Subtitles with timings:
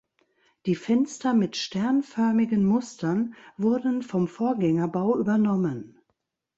[0.65, 5.99] Die Fenster mit sternförmigen Mustern wurden vom Vorgängerbau übernommen.